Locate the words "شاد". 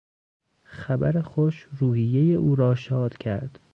2.75-3.17